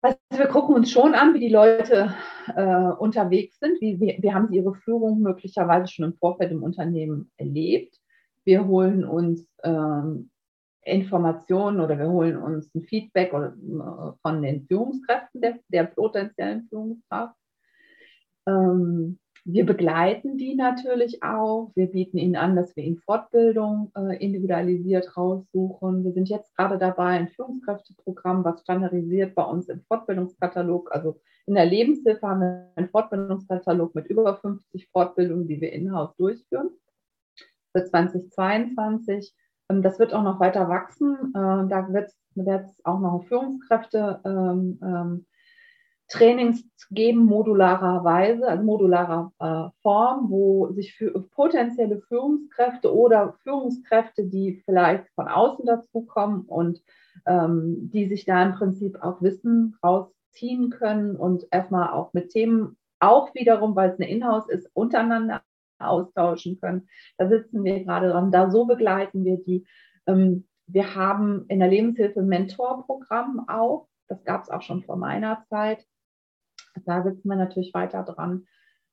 Also 0.01 0.17
wir 0.35 0.47
gucken 0.47 0.75
uns 0.75 0.91
schon 0.91 1.15
an, 1.15 1.33
wie 1.33 1.39
die 1.39 1.49
Leute 1.49 2.13
äh, 2.55 2.91
unterwegs 2.99 3.57
sind. 3.59 3.81
Wie, 3.81 3.99
wie, 3.99 4.17
wie 4.21 4.33
haben 4.33 4.49
sie 4.49 4.57
ihre 4.57 4.75
Führung 4.75 5.21
möglicherweise 5.21 5.87
schon 5.87 6.05
im 6.05 6.13
Vorfeld 6.13 6.51
im 6.51 6.63
Unternehmen 6.63 7.31
erlebt. 7.37 7.99
Wir 8.43 8.67
holen 8.67 9.03
uns 9.03 9.47
ähm, 9.63 10.29
Informationen 10.85 11.79
oder 11.79 11.97
wir 11.97 12.09
holen 12.09 12.37
uns 12.37 12.73
ein 12.75 12.83
Feedback 12.83 13.33
äh, 13.33 13.51
von 14.21 14.41
den 14.41 14.65
Führungskräften 14.67 15.41
der, 15.41 15.59
der 15.69 15.85
potenziellen 15.85 16.67
Führungskraft. 16.69 17.35
Ähm, 18.47 19.19
wir 19.47 19.65
begleiten 19.65 20.37
die 20.37 20.55
natürlich 20.55 21.21
auch. 21.21 21.71
Wir 21.75 21.87
bieten 21.87 22.17
ihnen 22.17 22.35
an, 22.35 22.55
dass 22.55 22.75
wir 22.75 22.83
ihnen 22.83 22.97
Fortbildung 22.97 23.91
äh, 23.95 24.17
individualisiert 24.17 25.15
raussuchen. 25.15 26.03
Wir 26.03 26.13
sind 26.13 26.29
jetzt 26.29 26.55
gerade 26.55 26.79
dabei, 26.79 27.09
ein 27.09 27.29
Führungskräfteprogramm, 27.29 28.43
was 28.43 28.61
standardisiert 28.61 29.35
bei 29.35 29.43
uns 29.43 29.69
im 29.69 29.81
Fortbildungskatalog, 29.83 30.91
also 30.91 31.19
in 31.45 31.53
der 31.53 31.65
Lebenshilfe 31.65 32.27
haben 32.27 32.39
wir 32.39 32.71
einen 32.75 32.89
Fortbildungskatalog 32.89 33.93
mit 33.93 34.07
über 34.07 34.35
50 34.35 34.89
Fortbildungen, 34.89 35.47
die 35.47 35.61
wir 35.61 35.71
in-house 35.73 36.15
durchführen. 36.17 36.71
Für 37.71 37.85
2022. 37.85 39.31
Ähm, 39.69 39.81
das 39.81 39.99
wird 39.99 40.13
auch 40.13 40.23
noch 40.23 40.39
weiter 40.39 40.69
wachsen. 40.69 41.33
Äh, 41.35 41.67
da 41.69 41.87
wird 41.89 42.11
es 42.35 42.85
auch 42.85 42.99
noch 42.99 43.25
Führungskräfte 43.27 44.21
ähm, 44.25 44.79
ähm, 44.81 45.25
Trainings 46.07 46.63
geben, 46.91 47.25
modularerweise, 47.25 48.47
also 48.47 48.63
modularer 48.63 49.31
äh, 49.39 49.81
Form, 49.81 50.29
wo 50.29 50.71
sich 50.71 50.93
für 50.93 51.11
potenzielle 51.31 51.99
Führungskräfte 52.01 52.95
oder 52.95 53.33
Führungskräfte, 53.41 54.25
die 54.25 54.61
vielleicht 54.65 55.07
von 55.15 55.27
außen 55.27 55.65
dazukommen 55.65 56.41
und 56.41 56.81
ähm, 57.25 57.89
die 57.91 58.07
sich 58.07 58.25
da 58.25 58.43
im 58.43 58.53
Prinzip 58.53 59.01
auch 59.01 59.21
Wissen 59.21 59.77
rausziehen 59.83 60.69
können 60.69 61.15
und 61.15 61.47
erstmal 61.49 61.89
auch 61.89 62.13
mit 62.13 62.29
Themen 62.29 62.77
auch 62.99 63.33
wiederum, 63.33 63.75
weil 63.75 63.89
es 63.89 63.99
eine 63.99 64.09
Inhouse 64.09 64.47
ist, 64.47 64.69
untereinander 64.73 65.41
austauschen 65.79 66.59
können. 66.59 66.87
Da 67.17 67.27
sitzen 67.27 67.63
wir 67.63 67.83
gerade 67.83 68.09
dran, 68.09 68.31
da 68.31 68.49
so 68.49 68.65
begleiten 68.65 69.25
wir 69.25 69.37
die. 69.37 69.65
Ähm, 70.07 70.47
wir 70.67 70.95
haben 70.95 71.45
in 71.47 71.59
der 71.59 71.67
Lebenshilfe 71.67 72.21
ein 72.21 72.27
Mentorprogramm 72.27 73.47
auch. 73.47 73.87
Das 74.07 74.23
gab 74.23 74.43
es 74.43 74.49
auch 74.49 74.61
schon 74.61 74.83
vor 74.83 74.97
meiner 74.97 75.43
Zeit 75.49 75.85
da 76.83 77.03
sitzen 77.03 77.29
wir 77.29 77.35
natürlich 77.35 77.73
weiter 77.73 78.03
dran, 78.03 78.45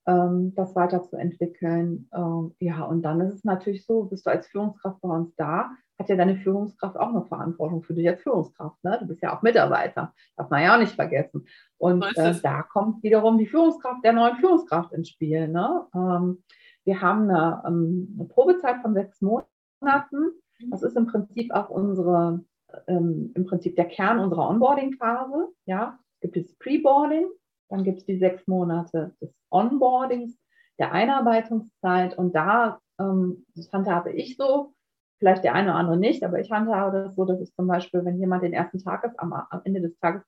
ähm, 0.07 0.55
das 0.55 0.75
weiterzuentwickeln. 0.75 2.09
Ähm, 2.15 2.55
ja, 2.61 2.83
und 2.85 3.03
dann 3.03 3.21
ist 3.21 3.35
es 3.35 3.45
natürlich 3.45 3.87
so, 3.87 4.05
bist 4.05 4.27
du 4.27 4.31
als 4.31 4.47
Führungskraft 4.47 5.01
bei 5.01 5.09
uns 5.09 5.35
da, 5.37 5.71
hat 5.99 6.09
ja 6.09 6.17
deine 6.17 6.37
Führungskraft 6.37 6.97
auch 6.97 7.09
eine 7.09 7.25
Verantwortung 7.25 7.83
für 7.83 7.95
dich 7.95 8.09
als 8.09 8.23
Führungskraft. 8.23 8.83
Ne? 8.83 8.99
Du 9.01 9.07
bist 9.07 9.23
ja 9.23 9.37
auch 9.37 9.43
Mitarbeiter, 9.43 10.13
darf 10.37 10.51
man 10.51 10.63
ja 10.63 10.75
auch 10.75 10.81
nicht 10.81 10.95
vergessen. 10.95 11.47
Und 11.79 12.05
äh, 12.17 12.35
da 12.43 12.63
kommt 12.63 13.03
wiederum 13.03 13.39
die 13.39 13.47
Führungskraft 13.47 14.05
der 14.05 14.13
neuen 14.13 14.37
Führungskraft 14.37 14.93
ins 14.93 15.11
Spiel. 15.11 15.49
Ne? 15.49 15.87
Ähm, 15.95 16.43
wir 16.85 17.01
haben 17.01 17.31
eine, 17.31 17.63
ähm, 17.67 18.17
eine, 18.19 18.29
Probezeit 18.29 18.81
von 18.83 18.95
sechs 18.95 19.21
Monaten. 19.21 20.33
Das 20.71 20.83
ist 20.83 20.97
im 20.97 21.07
Prinzip 21.07 21.53
auch 21.53 21.71
unsere, 21.71 22.45
ähm, 22.87 23.33
im 23.35 23.45
Prinzip 23.45 23.77
der 23.77 23.87
Kern 23.87 24.19
unserer 24.19 24.49
Onboarding-Phase. 24.49 25.49
Ja, 25.67 25.99
es 26.15 26.21
gibt 26.21 26.37
das 26.37 26.57
Preboarding, 26.59 27.27
dann 27.69 27.85
gibt 27.85 27.99
es 27.99 28.05
die 28.07 28.19
sechs 28.19 28.47
Monate 28.47 29.15
des 29.21 29.35
Onboardings, 29.51 30.39
der 30.79 30.93
Einarbeitungszeit. 30.93 32.17
Und 32.17 32.35
da, 32.35 32.81
ähm, 32.99 33.45
das 33.55 33.73
handhabe 33.73 34.13
ich 34.13 34.37
so, 34.37 34.75
vielleicht 35.19 35.45
der 35.45 35.55
eine 35.55 35.69
oder 35.69 35.79
andere 35.79 35.97
nicht, 35.97 36.25
aber 36.25 36.41
ich 36.41 36.51
handhabe 36.51 37.05
das 37.05 37.15
so, 37.15 37.25
dass 37.25 37.41
ich 37.41 37.55
zum 37.55 37.69
Beispiel, 37.69 38.05
wenn 38.05 38.19
jemand 38.19 38.43
den 38.43 38.53
ersten 38.53 38.79
Tag 38.79 39.05
ist, 39.05 39.19
am, 39.21 39.33
am 39.33 39.61
Ende 39.65 39.81
des 39.81 39.97
Tages 39.99 40.23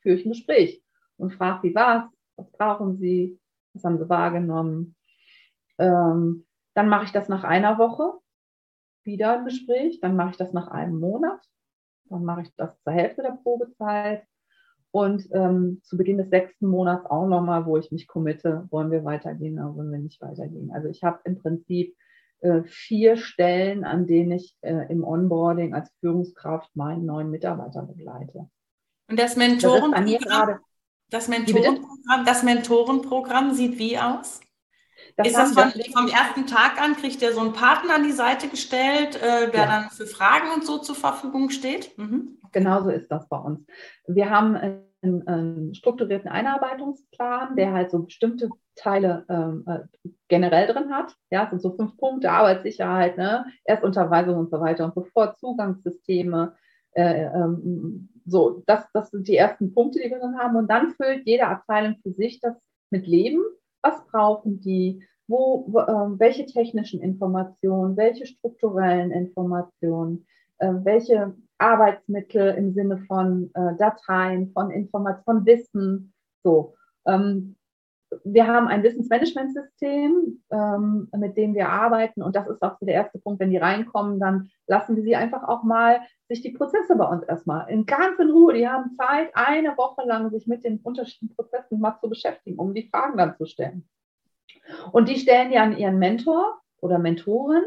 führe 0.00 0.16
ich 0.16 0.24
ein 0.24 0.30
Gespräch 0.30 0.82
und 1.18 1.34
frage, 1.34 1.68
wie 1.68 1.74
war 1.74 2.06
es, 2.06 2.18
was 2.36 2.52
brauchen 2.52 2.96
Sie, 2.96 3.38
was 3.74 3.84
haben 3.84 3.98
Sie 3.98 4.08
wahrgenommen. 4.08 4.94
Ähm, 5.78 6.46
dann 6.74 6.88
mache 6.88 7.04
ich 7.04 7.12
das 7.12 7.28
nach 7.28 7.44
einer 7.44 7.78
Woche, 7.78 8.18
wieder 9.04 9.38
ein 9.38 9.44
Gespräch, 9.44 10.00
dann 10.00 10.16
mache 10.16 10.30
ich 10.30 10.36
das 10.36 10.52
nach 10.52 10.68
einem 10.68 11.00
Monat, 11.00 11.40
dann 12.04 12.24
mache 12.24 12.42
ich 12.42 12.54
das 12.56 12.80
zur 12.82 12.92
Hälfte 12.92 13.22
der 13.22 13.38
Probezeit 13.42 14.24
und 14.90 15.28
ähm, 15.32 15.80
zu 15.82 15.96
Beginn 15.96 16.18
des 16.18 16.30
sechsten 16.30 16.66
Monats 16.66 17.06
auch 17.06 17.26
nochmal, 17.26 17.66
wo 17.66 17.76
ich 17.76 17.90
mich 17.90 18.06
committe, 18.06 18.66
wollen 18.70 18.90
wir 18.90 19.04
weitergehen 19.04 19.58
oder 19.58 19.74
wollen 19.74 19.90
wir 19.90 19.98
nicht 19.98 20.20
weitergehen. 20.20 20.70
Also 20.72 20.88
ich 20.88 21.02
habe 21.02 21.20
im 21.24 21.38
Prinzip 21.38 21.96
äh, 22.40 22.62
vier 22.64 23.16
Stellen, 23.16 23.84
an 23.84 24.06
denen 24.06 24.32
ich 24.32 24.56
äh, 24.60 24.86
im 24.90 25.04
Onboarding 25.04 25.74
als 25.74 25.90
Führungskraft 26.00 26.74
meinen 26.76 27.04
neuen 27.04 27.30
Mitarbeiter 27.30 27.82
begleite. 27.82 28.48
Und 29.08 29.18
das 29.18 29.36
Mentorenprogramm, 29.36 30.60
das, 31.10 31.28
Mentorenprogramm, 31.28 32.24
das 32.24 32.42
Mentorenprogramm 32.42 33.54
sieht 33.54 33.78
wie 33.78 33.98
aus? 33.98 34.40
Das 35.18 35.26
ist 35.26 35.36
das 35.36 35.52
von, 35.52 35.72
vom 35.92 36.06
ersten 36.06 36.46
Tag 36.46 36.80
an, 36.80 36.94
kriegt 36.94 37.20
der 37.20 37.32
so 37.32 37.40
einen 37.40 37.52
Partner 37.52 37.96
an 37.96 38.04
die 38.04 38.12
Seite 38.12 38.46
gestellt, 38.48 39.16
äh, 39.16 39.50
der 39.50 39.60
ja. 39.60 39.66
dann 39.66 39.90
für 39.90 40.06
Fragen 40.06 40.46
und 40.54 40.64
so 40.64 40.78
zur 40.78 40.94
Verfügung 40.94 41.50
steht? 41.50 41.98
Mhm. 41.98 42.38
Genauso 42.52 42.90
ist 42.90 43.10
das 43.10 43.28
bei 43.28 43.36
uns. 43.36 43.66
Wir 44.06 44.30
haben 44.30 44.54
einen, 44.54 45.26
einen 45.26 45.74
strukturierten 45.74 46.30
Einarbeitungsplan, 46.30 47.56
der 47.56 47.72
halt 47.72 47.90
so 47.90 48.04
bestimmte 48.04 48.48
Teile 48.76 49.24
ähm, 49.28 49.64
äh, 49.66 50.10
generell 50.28 50.72
drin 50.72 50.94
hat. 50.94 51.16
Ja, 51.30 51.44
es 51.44 51.50
sind 51.50 51.62
so 51.62 51.72
fünf 51.72 51.96
Punkte, 51.96 52.30
Arbeitssicherheit, 52.30 53.18
ne? 53.18 53.44
Erstunterweisung 53.64 54.36
und 54.36 54.50
so 54.50 54.60
weiter 54.60 54.84
und 54.84 54.94
so 54.94 55.02
fort, 55.02 55.36
Zugangssysteme. 55.40 56.54
Äh, 56.92 57.24
ähm, 57.24 58.08
so, 58.24 58.62
das, 58.66 58.86
das 58.92 59.10
sind 59.10 59.26
die 59.26 59.36
ersten 59.36 59.74
Punkte, 59.74 59.98
die 59.98 60.10
wir 60.10 60.20
drin 60.20 60.38
haben. 60.38 60.54
Und 60.54 60.70
dann 60.70 60.92
füllt 60.92 61.26
jede 61.26 61.48
Abteilung 61.48 61.96
für 62.04 62.12
sich 62.12 62.38
das 62.38 62.54
mit 62.90 63.08
Leben. 63.08 63.42
Was 63.82 64.04
brauchen 64.06 64.60
die? 64.60 65.02
Wo, 65.26 65.66
äh, 65.76 66.18
welche 66.18 66.46
technischen 66.46 67.00
Informationen, 67.02 67.96
welche 67.96 68.26
strukturellen 68.26 69.10
Informationen, 69.10 70.26
äh, 70.58 70.72
welche 70.82 71.34
Arbeitsmittel 71.58 72.54
im 72.54 72.72
Sinne 72.72 72.98
von 73.06 73.50
äh, 73.54 73.76
Dateien, 73.76 74.52
von 74.52 74.70
Informationen, 74.70 75.24
von 75.24 75.46
Wissen. 75.46 76.12
So. 76.42 76.74
Ähm, 77.06 77.56
wir 78.24 78.46
haben 78.46 78.68
ein 78.68 78.82
Wissensmanagementsystem, 78.82 80.42
ähm, 80.50 81.08
mit 81.16 81.36
dem 81.36 81.54
wir 81.54 81.68
arbeiten. 81.68 82.22
Und 82.22 82.36
das 82.36 82.48
ist 82.48 82.62
auch 82.62 82.78
so 82.78 82.86
der 82.86 82.94
erste 82.94 83.18
Punkt. 83.18 83.40
Wenn 83.40 83.50
die 83.50 83.58
reinkommen, 83.58 84.18
dann 84.18 84.50
lassen 84.66 84.96
wir 84.96 85.02
sie 85.02 85.16
einfach 85.16 85.46
auch 85.46 85.62
mal 85.62 86.00
sich 86.28 86.40
die 86.40 86.52
Prozesse 86.52 86.96
bei 86.96 87.04
uns 87.04 87.24
erstmal 87.24 87.68
in 87.70 87.86
ganz 87.86 88.18
in 88.18 88.30
Ruhe. 88.30 88.54
Die 88.54 88.68
haben 88.68 88.96
Zeit, 88.96 89.30
eine 89.34 89.76
Woche 89.76 90.06
lang 90.06 90.30
sich 90.30 90.46
mit 90.46 90.64
den 90.64 90.78
unterschiedlichen 90.78 91.34
Prozessen 91.34 91.80
mal 91.80 91.98
zu 92.00 92.08
beschäftigen, 92.08 92.58
um 92.58 92.74
die 92.74 92.88
Fragen 92.88 93.18
dann 93.18 93.36
zu 93.36 93.46
stellen. 93.46 93.88
Und 94.92 95.08
die 95.08 95.16
stellen 95.16 95.52
ja 95.52 95.62
an 95.62 95.76
ihren 95.76 95.98
Mentor 95.98 96.60
oder 96.80 96.98
Mentorin 96.98 97.62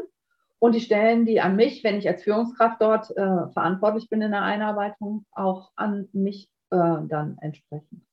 und 0.58 0.74
die 0.74 0.80
stellen 0.80 1.26
die 1.26 1.40
an 1.40 1.56
mich, 1.56 1.82
wenn 1.82 1.98
ich 1.98 2.08
als 2.08 2.22
Führungskraft 2.22 2.80
dort 2.80 3.10
äh, 3.16 3.48
verantwortlich 3.52 4.08
bin 4.08 4.22
in 4.22 4.30
der 4.30 4.42
Einarbeitung, 4.42 5.24
auch 5.32 5.72
an 5.74 6.08
mich 6.12 6.48
äh, 6.70 6.76
dann 6.76 7.36
entsprechend. 7.40 8.04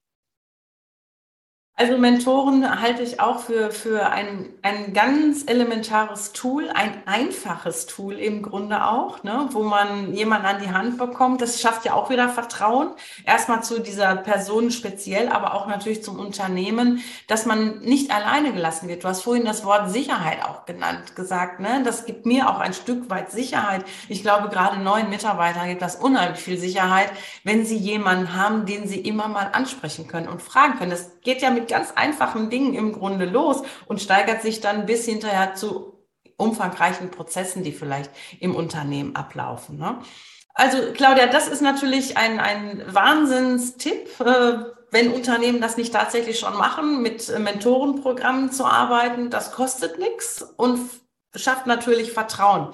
Also 1.81 1.97
Mentoren 1.97 2.81
halte 2.81 3.03
ich 3.03 3.21
auch 3.21 3.39
für, 3.39 3.71
für 3.71 4.09
ein, 4.09 4.49
ein 4.63 4.91
ganz 4.91 5.45
elementares 5.47 6.33
Tool, 6.33 6.67
ein 6.67 7.03
einfaches 7.05 7.85
Tool 7.85 8.15
im 8.15 8.41
Grunde 8.41 8.83
auch, 8.83 9.23
ne, 9.23 9.47
wo 9.51 9.63
man 9.63 10.13
jemanden 10.13 10.45
an 10.45 10.61
die 10.61 10.71
Hand 10.71 10.97
bekommt. 10.97 11.41
Das 11.41 11.61
schafft 11.61 11.85
ja 11.85 11.93
auch 11.93 12.09
wieder 12.09 12.27
Vertrauen. 12.27 12.89
Erstmal 13.23 13.63
zu 13.63 13.79
dieser 13.79 14.17
Person 14.17 14.71
speziell, 14.71 15.29
aber 15.29 15.53
auch 15.53 15.67
natürlich 15.67 16.03
zum 16.03 16.19
Unternehmen, 16.19 17.01
dass 17.27 17.45
man 17.45 17.79
nicht 17.79 18.11
alleine 18.11 18.51
gelassen 18.51 18.89
wird. 18.89 19.05
Du 19.05 19.07
hast 19.07 19.21
vorhin 19.21 19.45
das 19.45 19.63
Wort 19.63 19.89
Sicherheit 19.89 20.43
auch 20.43 20.65
genannt, 20.65 21.15
gesagt. 21.15 21.61
Ne? 21.61 21.81
Das 21.85 22.03
gibt 22.05 22.25
mir 22.25 22.49
auch 22.49 22.59
ein 22.59 22.73
Stück 22.73 23.09
weit 23.09 23.31
Sicherheit. 23.31 23.85
Ich 24.09 24.21
glaube, 24.21 24.49
gerade 24.49 24.81
neuen 24.81 25.09
Mitarbeitern 25.09 25.69
gibt 25.69 25.81
das 25.81 25.95
unheimlich 25.95 26.41
viel 26.41 26.57
Sicherheit, 26.57 27.09
wenn 27.45 27.65
sie 27.65 27.77
jemanden 27.77 28.35
haben, 28.35 28.65
den 28.65 28.85
sie 28.85 28.99
immer 28.99 29.29
mal 29.29 29.51
ansprechen 29.53 30.09
können 30.09 30.27
und 30.27 30.41
fragen 30.41 30.77
können. 30.77 30.91
Das 30.91 31.18
geht 31.21 31.41
ja 31.41 31.49
mit 31.49 31.67
ganz 31.67 31.91
einfachen 31.95 32.49
Dingen 32.49 32.73
im 32.73 32.93
Grunde 32.93 33.25
los 33.25 33.63
und 33.87 34.01
steigert 34.01 34.41
sich 34.41 34.61
dann 34.61 34.85
bis 34.85 35.05
hinterher 35.05 35.55
zu 35.55 35.99
umfangreichen 36.37 37.11
Prozessen, 37.11 37.63
die 37.63 37.71
vielleicht 37.71 38.11
im 38.39 38.55
Unternehmen 38.55 39.15
ablaufen. 39.15 39.77
Ne? 39.77 39.99
Also 40.53 40.77
Claudia, 40.93 41.27
das 41.27 41.47
ist 41.47 41.61
natürlich 41.61 42.17
ein, 42.17 42.39
ein 42.39 42.83
Wahnsinnstipp, 42.87 44.19
äh, 44.19 44.53
wenn 44.91 45.11
Unternehmen 45.11 45.61
das 45.61 45.77
nicht 45.77 45.93
tatsächlich 45.93 46.39
schon 46.39 46.57
machen, 46.57 47.01
mit 47.01 47.37
Mentorenprogrammen 47.37 48.51
zu 48.51 48.65
arbeiten. 48.65 49.29
Das 49.29 49.51
kostet 49.51 49.99
nichts 49.99 50.41
und 50.41 50.79
schafft 51.35 51.67
natürlich 51.67 52.11
Vertrauen. 52.11 52.69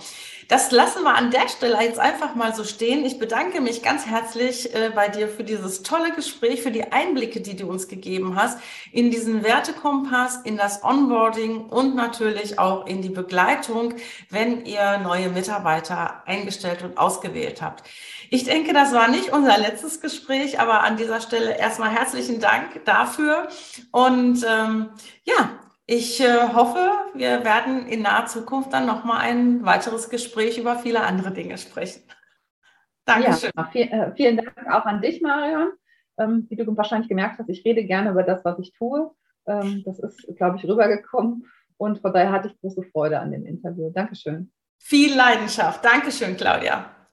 Das 0.48 0.72
lassen 0.72 1.04
wir 1.04 1.16
an 1.16 1.32
der 1.32 1.50
Stelle 1.50 1.82
jetzt 1.82 2.00
einfach 2.00 2.36
mal 2.36 2.54
so 2.54 2.64
stehen. 2.64 3.04
Ich 3.04 3.20
bedanke 3.20 3.62
mich 3.62 3.82
ganz 3.82 4.06
herzlich 4.06 4.74
äh, 4.76 4.92
bei 4.94 5.10
dir 5.10 5.28
für 5.28 5.44
dieses 5.44 5.82
tolle 5.82 6.14
Gespräch, 6.14 6.62
für 6.62 6.72
die 6.72 6.92
Einblicke, 6.92 7.42
die 7.42 7.56
du 7.56 7.68
uns 7.68 7.88
gegeben 7.88 8.36
hast 8.36 8.60
in 8.92 9.10
diesen 9.10 9.44
Wertekompass, 9.44 10.38
in 10.44 10.56
das 10.56 10.84
Onboarding 10.84 11.66
und 11.66 11.96
natürlich 11.96 12.60
auch 12.60 12.86
in 12.86 13.02
die 13.02 13.10
Begleitung, 13.10 13.96
wenn 14.30 14.66
ihr 14.66 15.00
neue 15.00 15.30
Mitarbeiter 15.30 16.24
eingestellt 16.26 16.84
und 16.84 16.98
ausgewählt 16.98 17.62
habt. 17.62 17.84
Ich 18.30 18.44
denke, 18.44 18.74
das 18.74 18.94
war 18.94 19.08
nicht 19.08 19.34
unser 19.34 19.58
letztes 19.58 20.00
Gespräch, 20.00 20.60
aber 20.60 20.84
an 20.84 20.96
dieser 20.96 21.22
Stelle 21.22 21.58
erstmal 21.58 21.90
herzlichen 21.90 22.40
Dank 22.40 22.86
dafür. 22.86 23.48
Und 23.92 24.46
ähm, 24.48 24.90
ja, 25.24 25.60
ich 25.88 26.20
äh, 26.20 26.50
hoffe, 26.54 26.90
wir 27.14 27.44
werden 27.46 27.88
in 27.88 28.02
naher 28.02 28.26
Zukunft 28.26 28.74
dann 28.74 28.88
nochmal 28.88 29.22
ein 29.22 29.64
weiteres 29.66 30.10
Gespräch 30.10 30.58
über 30.58 30.78
viele 30.78 31.02
andere 31.02 31.32
Dinge 31.32 31.58
sprechen. 31.58 32.02
Dankeschön. 33.06 33.52
Ja, 33.56 33.66
viel, 33.66 33.82
äh, 33.84 34.12
vielen 34.16 34.38
Dank 34.38 34.56
auch 34.70 34.86
an 34.86 35.02
dich, 35.02 35.22
Marion. 35.22 35.70
Ähm, 36.18 36.48
wie 36.50 36.56
du 36.56 36.76
wahrscheinlich 36.76 37.10
gemerkt 37.10 37.38
hast, 37.40 37.50
ich 37.50 37.64
rede 37.66 37.84
gerne 37.84 38.12
über 38.12 38.24
das, 38.24 38.44
was 38.44 38.58
ich 38.60 38.74
tue. 38.74 39.12
Ähm, 39.46 39.84
das 39.86 40.00
ist, 40.00 40.26
glaube 40.38 40.58
ich, 40.58 40.66
rübergekommen. 40.66 41.46
Und 41.78 42.00
von 42.00 42.14
daher 42.14 42.32
hatte 42.32 42.48
ich 42.48 42.60
große 42.62 42.84
Freude 42.92 43.20
an 43.20 43.32
dem 43.32 43.46
Interview. 43.46 43.92
Dankeschön. 43.92 44.52
Viel 44.80 45.16
Leidenschaft. 45.16 45.84
Dankeschön, 45.84 46.36
Claudia. 46.36 46.90